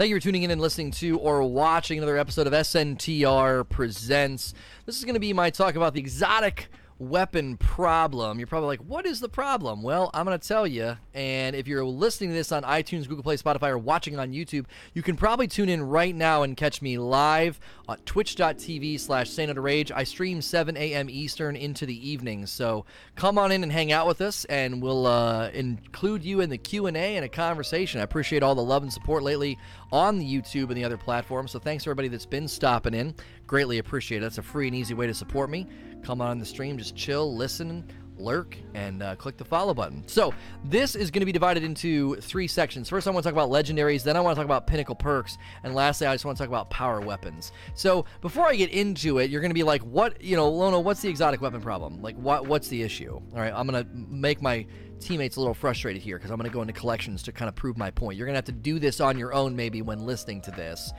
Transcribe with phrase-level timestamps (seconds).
[0.00, 4.54] Thank you for tuning in and listening to or watching another episode of SNTR Presents.
[4.86, 6.68] This is going to be my talk about the exotic
[7.00, 8.38] weapon problem.
[8.38, 9.82] You're probably like, what is the problem?
[9.82, 10.96] Well, I'm going to tell you.
[11.14, 14.66] And if you're listening to this on iTunes, Google Play, Spotify, or watching on YouTube,
[14.92, 19.90] you can probably tune in right now and catch me live on twitch.tv slash Rage.
[19.90, 21.08] I stream 7 a.m.
[21.08, 22.46] Eastern into the evening.
[22.46, 22.84] So
[23.16, 26.58] come on in and hang out with us, and we'll uh, include you in the
[26.58, 28.00] Q&A and a conversation.
[28.00, 29.58] I appreciate all the love and support lately
[29.90, 31.50] on the YouTube and the other platforms.
[31.50, 33.14] So thanks everybody that's been stopping in.
[33.46, 34.20] Greatly appreciate it.
[34.20, 35.66] That's a free and easy way to support me
[36.02, 37.84] come on the stream, just chill, listen,
[38.20, 40.06] lurk, and uh, click the follow button.
[40.06, 40.32] So,
[40.64, 42.88] this is going to be divided into three sections.
[42.88, 45.38] First, I want to talk about legendaries, then, I want to talk about pinnacle perks,
[45.64, 47.52] and lastly, I just want to talk about power weapons.
[47.74, 50.80] So, before I get into it, you're going to be like, what, you know, Lono,
[50.80, 52.00] what's the exotic weapon problem?
[52.02, 53.14] Like, what, what's the issue?
[53.14, 54.66] All right, I'm going to make my
[55.00, 57.54] teammates a little frustrated here because I'm going to go into collections to kind of
[57.54, 58.18] prove my point.
[58.18, 60.92] You're going to have to do this on your own maybe when listening to this.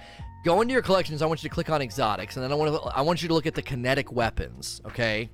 [0.44, 1.22] Go into your collections.
[1.22, 3.28] I want you to click on exotics, and then I want to I want you
[3.28, 4.82] to look at the kinetic weapons.
[4.86, 5.30] Okay.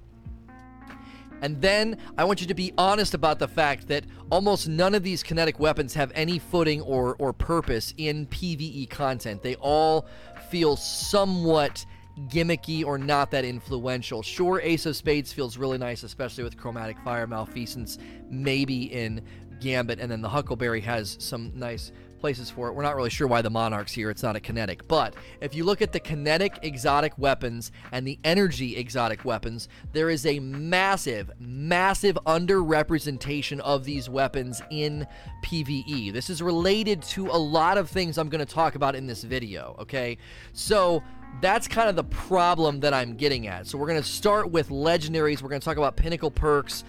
[1.41, 5.03] And then I want you to be honest about the fact that almost none of
[5.03, 9.43] these kinetic weapons have any footing or, or purpose in PvE content.
[9.43, 10.07] They all
[10.49, 11.85] feel somewhat
[12.29, 14.23] gimmicky or not that influential.
[14.23, 17.99] Sure, Ace of Spades feels really nice, especially with Chromatic Fire, Malfeasance,
[18.29, 19.21] maybe in
[19.59, 22.73] Gambit, and then the Huckleberry has some nice places for it.
[22.73, 24.09] We're not really sure why the Monarch's here.
[24.09, 24.87] It's not a kinetic.
[24.87, 30.09] But if you look at the kinetic exotic weapons and the energy exotic weapons, there
[30.09, 35.07] is a massive, massive underrepresentation of these weapons in
[35.45, 36.13] PvE.
[36.13, 39.23] This is related to a lot of things I'm going to talk about in this
[39.23, 40.17] video, okay?
[40.53, 41.03] So
[41.41, 43.67] that's kind of the problem that I'm getting at.
[43.67, 45.41] So we're going to start with legendaries.
[45.41, 46.83] We're going to talk about pinnacle perks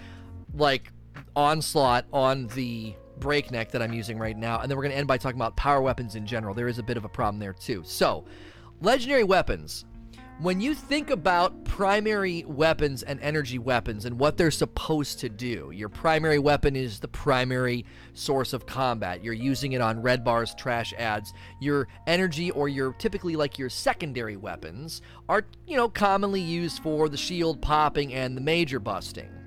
[0.53, 0.91] like
[1.35, 5.07] onslaught on the breakneck that I'm using right now, and then we're going to end
[5.07, 6.53] by talking about power weapons in general.
[6.53, 7.83] There is a bit of a problem there too.
[7.85, 8.25] So,
[8.81, 9.85] legendary weapons.
[10.41, 15.69] When you think about primary weapons and energy weapons and what they're supposed to do,
[15.73, 19.21] your primary weapon is the primary source of combat.
[19.21, 21.33] You're using it on red bars, trash ads.
[21.59, 27.09] Your energy or your typically like your secondary weapons are, you know, commonly used for
[27.09, 29.38] the shield popping and the major busting.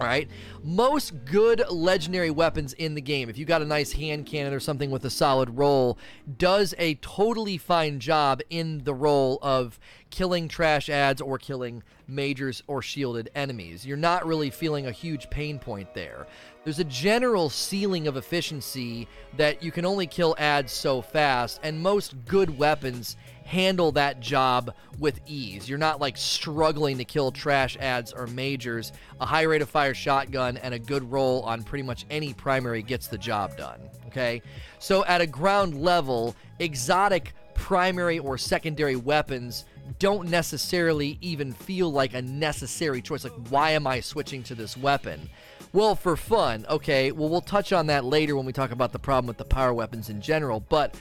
[0.00, 0.28] Right.
[0.62, 4.60] Most good legendary weapons in the game, if you got a nice hand cannon or
[4.60, 5.98] something with a solid roll,
[6.36, 12.62] does a totally fine job in the role of killing trash ads or killing majors
[12.66, 13.84] or shielded enemies.
[13.84, 16.26] You're not really feeling a huge pain point there.
[16.64, 21.80] There's a general ceiling of efficiency that you can only kill ads so fast, and
[21.80, 23.16] most good weapons
[23.48, 25.70] handle that job with ease.
[25.70, 28.92] You're not like struggling to kill trash ads or majors.
[29.22, 32.82] A high rate of fire shotgun and a good roll on pretty much any primary
[32.82, 33.80] gets the job done.
[34.08, 34.42] Okay?
[34.80, 39.64] So at a ground level, exotic primary or secondary weapons
[39.98, 43.24] don't necessarily even feel like a necessary choice.
[43.24, 45.30] Like, why am I switching to this weapon?
[45.72, 47.12] Well, for fun, okay.
[47.12, 49.72] Well, we'll touch on that later when we talk about the problem with the power
[49.72, 50.60] weapons in general.
[50.60, 50.94] But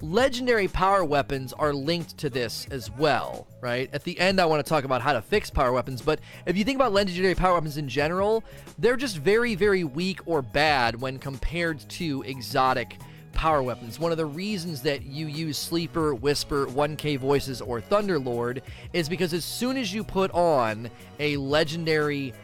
[0.00, 3.90] legendary power weapons are linked to this as well, right?
[3.92, 6.56] At the end, I want to talk about how to fix power weapons, but if
[6.56, 8.44] you think about legendary power weapons in general,
[8.78, 12.98] they're just very, very weak or bad when compared to exotic
[13.32, 14.00] power weapons.
[14.00, 19.32] One of the reasons that you use Sleeper, Whisper, 1K Voices, or Thunderlord is because
[19.32, 22.34] as soon as you put on a legendary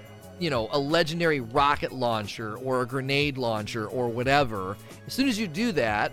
[0.41, 4.77] you know, a legendary rocket launcher or a grenade launcher or whatever,
[5.07, 6.11] as soon as you do that,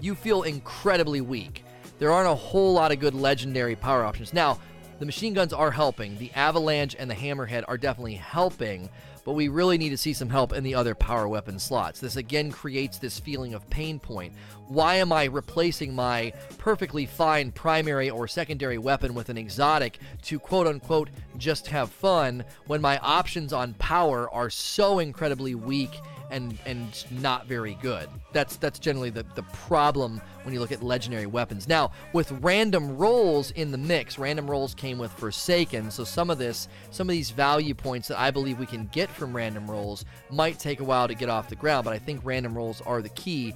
[0.00, 1.64] you feel incredibly weak.
[1.98, 4.32] There aren't a whole lot of good legendary power options.
[4.32, 4.58] Now,
[4.98, 6.18] the machine guns are helping.
[6.18, 8.88] The Avalanche and the Hammerhead are definitely helping,
[9.24, 12.00] but we really need to see some help in the other power weapon slots.
[12.00, 14.32] This again creates this feeling of pain point.
[14.66, 20.40] Why am I replacing my perfectly fine primary or secondary weapon with an exotic to
[20.40, 25.90] quote unquote just have fun when my options on power are so incredibly weak
[26.30, 28.08] and and not very good.
[28.32, 31.68] That's that's generally the, the problem when you look at legendary weapons.
[31.68, 36.38] Now, with random rolls in the mix, random rolls came with Forsaken, so some of
[36.38, 40.04] this, some of these value points that I believe we can get from random rolls
[40.30, 43.02] might take a while to get off the ground, but I think random rolls are
[43.02, 43.54] the key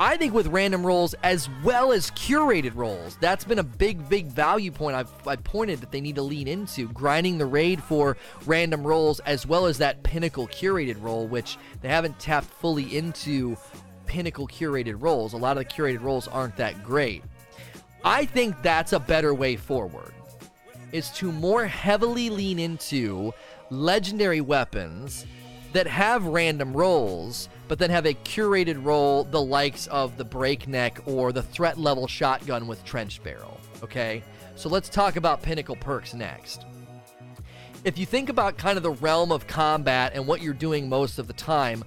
[0.00, 4.26] I think with random rolls as well as curated rolls, that's been a big, big
[4.26, 8.16] value point I've, I've pointed that they need to lean into, grinding the raid for
[8.46, 13.56] random rolls as well as that pinnacle curated roll, which they haven't tapped fully into
[14.06, 15.32] pinnacle curated rolls.
[15.32, 17.24] A lot of the curated rolls aren't that great.
[18.04, 20.12] I think that's a better way forward.
[20.92, 23.34] Is to more heavily lean into
[23.70, 25.26] legendary weapons
[25.72, 31.00] that have random rolls, but then have a curated role the likes of the breakneck
[31.06, 33.60] or the threat level shotgun with trench barrel.
[33.82, 34.24] Okay?
[34.56, 36.64] So let's talk about pinnacle perks next.
[37.84, 41.18] If you think about kind of the realm of combat and what you're doing most
[41.18, 41.84] of the time,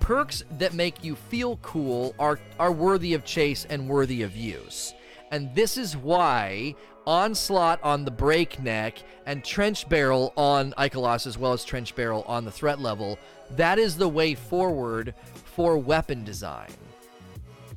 [0.00, 4.92] perks that make you feel cool are, are worthy of chase and worthy of use.
[5.30, 6.74] And this is why
[7.10, 12.44] Onslaught on the Breakneck and Trench Barrel on Ikelos, as well as Trench Barrel on
[12.44, 13.18] the threat level,
[13.56, 16.70] that is the way forward for weapon design.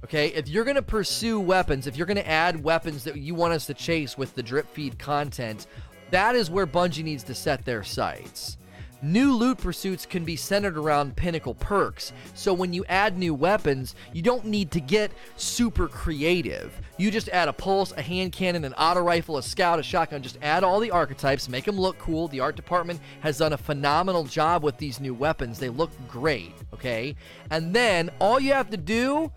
[0.03, 3.33] Okay, if you're going to pursue weapons, if you're going to add weapons that you
[3.33, 5.65] want us to chase with the drip feed content,
[6.12, 8.57] that is where Bungie needs to set their sights.
[9.04, 13.96] New loot pursuits can be centered around pinnacle perks, so when you add new weapons,
[14.14, 16.72] you don't need to get super creative.
[16.98, 20.22] You just add a pulse, a hand cannon, an auto rifle, a scout, a shotgun,
[20.22, 22.30] just add all the archetypes, make them look cool.
[22.30, 25.60] The art department has done a phenomenal job with these new weapons.
[25.60, 27.18] They look great, okay?
[27.50, 29.34] And then all you have to do,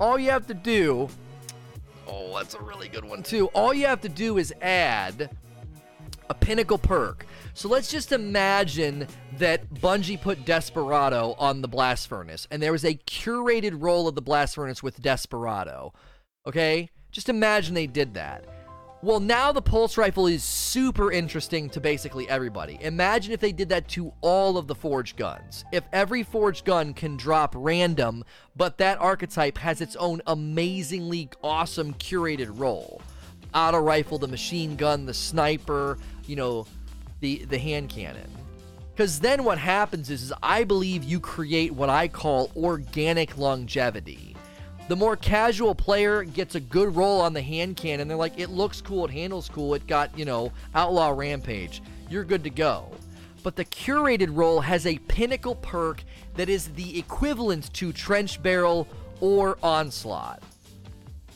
[0.00, 1.10] all you have to do,
[2.08, 3.48] oh, that's a really good one too.
[3.48, 5.28] All you have to do is add
[6.30, 7.26] a pinnacle perk.
[7.52, 9.06] So let's just imagine
[9.36, 14.14] that Bungie put Desperado on the Blast Furnace, and there was a curated roll of
[14.14, 15.92] the Blast Furnace with Desperado.
[16.46, 16.88] Okay?
[17.10, 18.44] Just imagine they did that.
[19.02, 22.78] Well, now the pulse rifle is super interesting to basically everybody.
[22.82, 25.64] Imagine if they did that to all of the Forge guns.
[25.72, 28.24] If every Forge gun can drop random,
[28.54, 33.00] but that archetype has its own amazingly awesome curated roll.
[33.54, 36.66] Auto rifle, the machine gun, the sniper, you know,
[37.20, 38.30] the the hand cannon.
[38.94, 44.36] Because then what happens is, is I believe you create what I call organic longevity.
[44.88, 48.50] The more casual player gets a good roll on the hand cannon, they're like, it
[48.50, 51.80] looks cool, it handles cool, it got, you know, Outlaw Rampage.
[52.10, 52.90] You're good to go.
[53.42, 56.02] But the curated roll has a pinnacle perk
[56.34, 58.86] that is the equivalent to Trench Barrel
[59.20, 60.42] or Onslaught.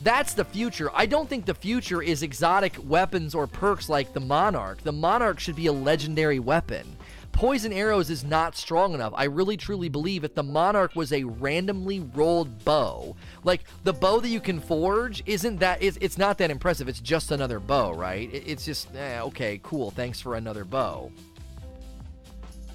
[0.01, 0.89] That's the future.
[0.93, 4.81] I don't think the future is exotic weapons or perks like the Monarch.
[4.81, 6.97] The Monarch should be a legendary weapon.
[7.31, 9.11] Poison arrows is not strong enough.
[9.13, 14.21] I really truly believe if the Monarch was a randomly rolled bow, like the bow
[14.21, 16.87] that you can forge, isn't that it's, it's not that impressive.
[16.87, 18.33] It's just another bow, right?
[18.33, 19.91] It, it's just eh, okay, cool.
[19.91, 21.11] Thanks for another bow.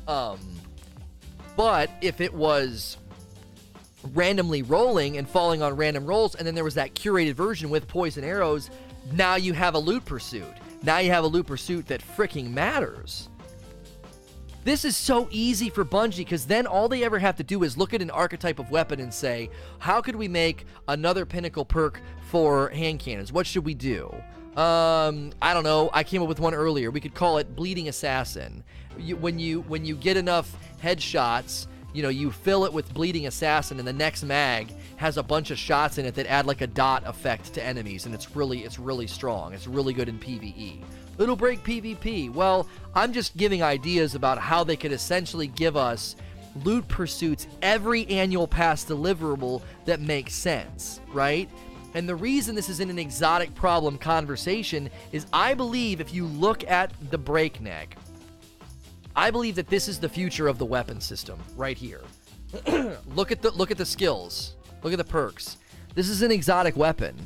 [0.06, 0.38] Um,
[1.56, 2.98] but if it was
[4.12, 7.86] randomly rolling and falling on random rolls, and then there was that curated version with
[7.88, 8.70] poison arrows.
[9.12, 10.52] Now you have a loot pursuit.
[10.82, 13.28] Now you have a loot pursuit that freaking matters.
[14.62, 17.78] This is so easy for Bungie because then all they ever have to do is
[17.78, 19.48] look at an archetype of weapon and say,
[19.78, 23.32] how could we make another pinnacle perk for hand cannons?
[23.32, 24.14] What should we do?
[24.56, 25.88] Um, I don't know.
[25.94, 26.90] I came up with one earlier.
[26.90, 28.62] We could call it Bleeding Assassin.
[28.98, 33.26] You, when you when you get enough headshots you know, you fill it with Bleeding
[33.26, 36.60] Assassin, and the next mag has a bunch of shots in it that add like
[36.60, 39.52] a dot effect to enemies, and it's really, it's really strong.
[39.52, 40.82] It's really good in PvE.
[41.18, 42.32] It'll break PvP.
[42.32, 46.16] Well, I'm just giving ideas about how they could essentially give us
[46.64, 51.48] loot pursuits every annual pass deliverable that makes sense, right?
[51.94, 56.68] And the reason this isn't an exotic problem conversation is I believe if you look
[56.68, 57.96] at the breakneck,
[59.16, 62.02] I believe that this is the future of the weapon system right here.
[63.14, 64.54] look at the look at the skills.
[64.82, 65.58] Look at the perks.
[65.94, 67.16] This is an exotic weapon.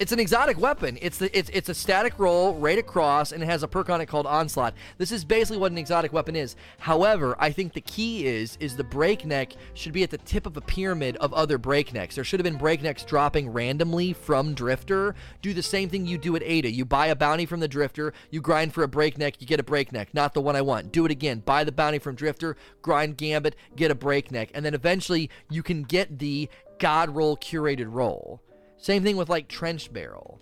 [0.00, 0.96] It's an exotic weapon.
[1.02, 4.00] It's the it's it's a static roll right across, and it has a perk on
[4.00, 4.74] it called Onslaught.
[4.96, 6.54] This is basically what an exotic weapon is.
[6.78, 10.56] However, I think the key is is the breakneck should be at the tip of
[10.56, 12.14] a pyramid of other breaknecks.
[12.14, 15.16] There should have been breaknecks dropping randomly from Drifter.
[15.42, 16.70] Do the same thing you do at Ada.
[16.70, 19.64] You buy a bounty from the Drifter, you grind for a breakneck, you get a
[19.64, 20.14] breakneck.
[20.14, 20.92] Not the one I want.
[20.92, 21.40] Do it again.
[21.40, 25.82] Buy the bounty from Drifter, grind Gambit, get a breakneck, and then eventually you can
[25.82, 28.40] get the God roll curated roll.
[28.78, 30.40] Same thing with like Trench Barrel.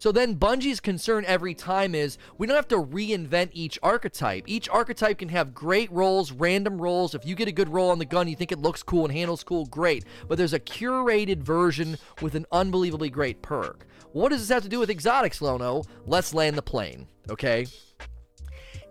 [0.00, 4.44] So then Bungie's concern every time is we don't have to reinvent each archetype.
[4.46, 7.16] Each archetype can have great rolls, random rolls.
[7.16, 9.12] If you get a good roll on the gun, you think it looks cool and
[9.12, 10.04] handles cool, great.
[10.28, 13.86] But there's a curated version with an unbelievably great perk.
[14.12, 15.82] What does this have to do with exotics, Lono?
[16.06, 17.66] Let's land the plane, okay?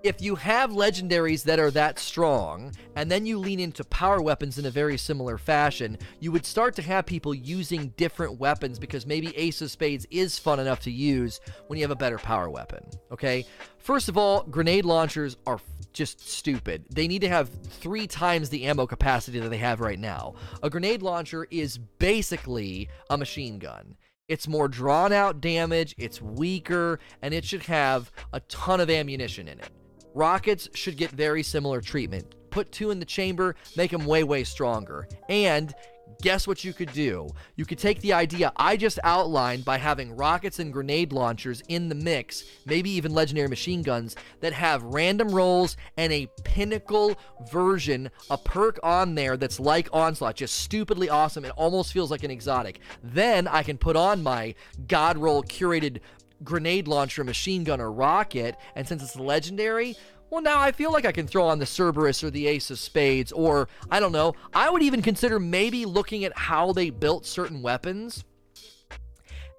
[0.04, 4.58] If you have legendaries that are that strong, and then you lean into power weapons
[4.58, 9.06] in a very similar fashion, you would start to have people using different weapons because
[9.06, 12.50] maybe Ace of Spades is fun enough to use when you have a better power
[12.50, 12.86] weapon.
[13.12, 13.46] Okay?
[13.80, 15.60] First of all, grenade launchers are
[15.94, 16.86] just stupid.
[16.92, 20.36] They need to have three times the ammo capacity that they have right now.
[20.62, 23.98] A grenade launcher is basically a machine gun.
[24.28, 29.48] It's more drawn out damage, it's weaker, and it should have a ton of ammunition
[29.48, 29.70] in it.
[30.14, 32.34] Rockets should get very similar treatment.
[32.58, 35.08] put two in the chamber, make them way, way stronger.
[35.30, 35.76] And
[36.24, 37.30] guess what you could do?
[37.56, 41.88] You could take the idea I just outlined by having rockets and grenade launchers in
[41.88, 47.16] the mix, maybe even legendary machine guns, that have random rolls and a pinnacle
[47.52, 51.46] version, a perk on there that's like Onslaught, just stupidly awesome.
[51.46, 52.80] It almost feels like an exotic.
[53.04, 54.56] Then I can put on my
[54.88, 56.00] God roll curated
[56.44, 59.96] grenade launcher, machine gun, or rocket, and since it's legendary,
[60.30, 62.80] well, now I feel like I can throw on the Cerberus or the Ace of
[62.80, 64.34] Spades, or I don't know.
[64.54, 68.26] I would even consider maybe looking at how they built certain weapons.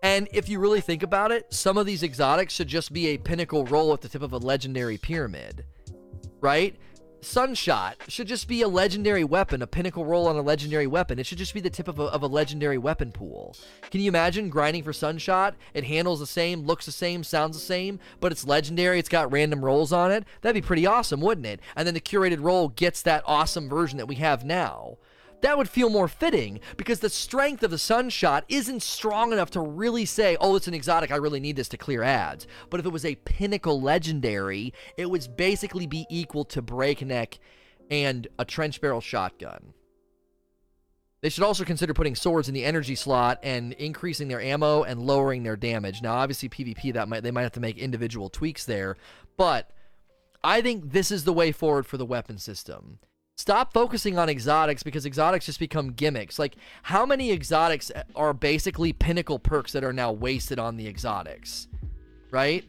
[0.02, 3.18] And if you really think about it, some of these exotics should just be a
[3.18, 5.64] pinnacle roll at the tip of a legendary pyramid,
[6.40, 6.76] right?
[7.20, 11.18] Sunshot should just be a legendary weapon, a pinnacle roll on a legendary weapon.
[11.18, 13.56] It should just be the tip of a, of a legendary weapon pool.
[13.90, 15.54] Can you imagine grinding for Sunshot?
[15.75, 18.98] It handles the same, looks the same, sounds the same, but it's legendary.
[18.98, 20.25] It's got random rolls on it.
[20.42, 21.60] That'd be pretty awesome, wouldn't it?
[21.75, 24.98] And then the curated roll gets that awesome version that we have now
[25.40, 29.61] that would feel more fitting because the strength of the Sunshot isn't strong enough to
[29.61, 32.47] really say, oh, it's an exotic, I really need this to clear ads.
[32.71, 37.38] But if it was a pinnacle legendary, it would basically be equal to Breakneck
[37.90, 39.73] and a trench barrel shotgun.
[41.21, 45.00] They should also consider putting swords in the energy slot and increasing their ammo and
[45.00, 46.00] lowering their damage.
[46.00, 48.97] Now, obviously, PvP that might they might have to make individual tweaks there,
[49.37, 49.71] but
[50.45, 53.00] I think this is the way forward for the weapon system.
[53.38, 56.40] Stop focusing on exotics because exotics just become gimmicks.
[56.40, 61.68] Like, how many exotics are basically pinnacle perks that are now wasted on the exotics?
[62.33, 62.64] Right?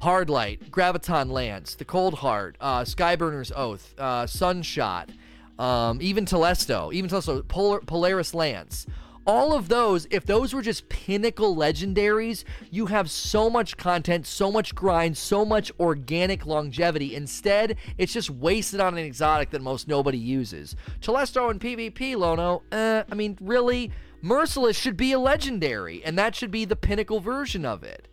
[0.00, 5.10] Hardlight, Graviton Lance, the Cold Heart, uh, Skyburner's Oath, uh, Sunshot,
[5.58, 8.86] um, even Telesto, even Telesto, Polar- Polaris Lance
[9.26, 14.50] all of those, if those were just pinnacle legendaries, you have so much content, so
[14.50, 17.14] much grind, so much organic longevity.
[17.14, 20.76] Instead, it's just wasted on an exotic that most nobody uses.
[21.00, 23.90] Telesto and PvP, Lono, uh, I mean, really?
[24.22, 28.06] Merciless should be a legendary, and that should be the pinnacle version of it.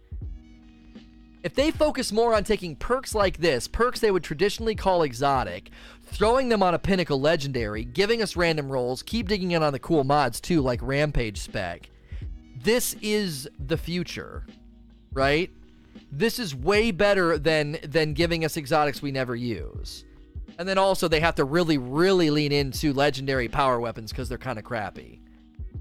[1.48, 5.70] If they focus more on taking perks like this, perks they would traditionally call exotic,
[6.04, 9.80] throwing them on a pinnacle legendary, giving us random rolls, keep digging in on the
[9.80, 11.90] cool mods too, like Rampage spec.
[12.62, 14.46] This is the future,
[15.14, 15.50] right?
[16.12, 20.04] This is way better than than giving us exotics we never use.
[20.60, 24.38] And then also they have to really, really lean into legendary power weapons because they're
[24.38, 25.22] kind of crappy.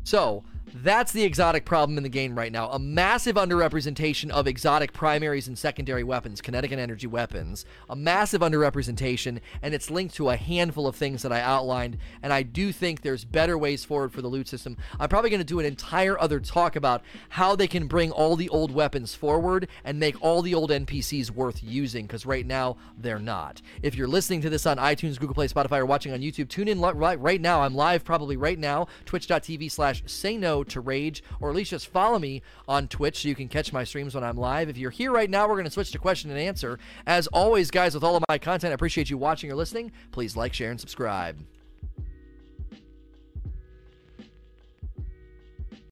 [0.04, 0.44] So
[0.83, 2.68] that's the exotic problem in the game right now.
[2.71, 7.64] A massive underrepresentation of exotic primaries and secondary weapons, kinetic and energy weapons.
[7.88, 11.97] A massive underrepresentation, and it's linked to a handful of things that I outlined.
[12.23, 14.76] And I do think there's better ways forward for the loot system.
[15.00, 18.37] I'm probably going to do an entire other talk about how they can bring all
[18.37, 22.76] the old weapons forward and make all the old NPCs worth using, because right now
[22.99, 23.62] they're not.
[23.83, 26.68] If you're listening to this on iTunes, Google Play, Spotify, or watching on YouTube, tune
[26.68, 27.62] in right, right now.
[27.62, 31.87] I'm live probably right now, twitch.tv slash say no to rage, or at least just
[31.88, 34.68] follow me on Twitch so you can catch my streams when I'm live.
[34.68, 36.78] If you're here right now, we're going to switch to question and answer.
[37.06, 39.92] As always, guys, with all of my content, I appreciate you watching or listening.
[40.12, 41.38] Please like, share, and subscribe.